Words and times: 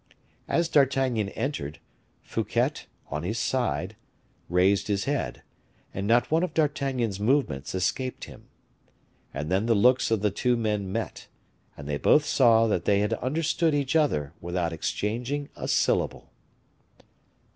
As 0.47 0.67
D'Artagnan 0.67 1.29
entered, 1.29 1.77
Fouquet, 2.23 2.87
on 3.11 3.21
his 3.21 3.37
side, 3.37 3.95
raised 4.49 4.87
his 4.87 5.03
head, 5.03 5.43
and 5.93 6.07
not 6.07 6.31
one 6.31 6.41
of 6.41 6.55
D'Artagnan's 6.55 7.19
movements 7.19 7.75
escaped 7.75 8.23
him. 8.23 8.47
And 9.31 9.51
then 9.51 9.67
the 9.67 9.75
looks 9.75 10.09
of 10.09 10.23
the 10.23 10.31
two 10.31 10.57
men 10.57 10.91
met, 10.91 11.27
and 11.77 11.87
they 11.87 11.97
both 11.97 12.25
saw 12.25 12.65
that 12.65 12.85
they 12.85 13.01
had 13.01 13.13
understood 13.13 13.75
each 13.75 13.95
other 13.95 14.33
without 14.41 14.73
exchanging 14.73 15.49
a 15.55 15.67
syllable. 15.67 16.31